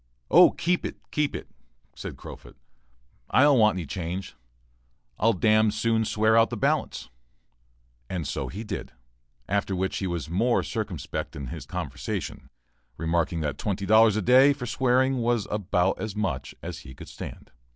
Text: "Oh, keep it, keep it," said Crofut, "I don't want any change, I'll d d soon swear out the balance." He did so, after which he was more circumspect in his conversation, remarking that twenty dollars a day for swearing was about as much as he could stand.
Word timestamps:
"Oh, 0.31 0.49
keep 0.49 0.83
it, 0.83 0.95
keep 1.11 1.35
it," 1.35 1.47
said 1.95 2.17
Crofut, 2.17 2.57
"I 3.29 3.43
don't 3.43 3.59
want 3.59 3.75
any 3.75 3.85
change, 3.85 4.33
I'll 5.19 5.31
d 5.33 5.47
d 5.47 5.69
soon 5.69 6.05
swear 6.05 6.35
out 6.35 6.49
the 6.49 6.57
balance." 6.57 7.09
He 8.09 8.63
did 8.63 8.89
so, 8.89 8.95
after 9.47 9.75
which 9.75 9.97
he 9.97 10.07
was 10.07 10.27
more 10.27 10.63
circumspect 10.63 11.35
in 11.35 11.49
his 11.49 11.67
conversation, 11.67 12.49
remarking 12.97 13.41
that 13.41 13.59
twenty 13.59 13.85
dollars 13.85 14.15
a 14.15 14.23
day 14.23 14.53
for 14.53 14.65
swearing 14.65 15.17
was 15.17 15.47
about 15.51 15.99
as 15.99 16.15
much 16.15 16.55
as 16.63 16.79
he 16.79 16.95
could 16.95 17.07
stand. 17.07 17.51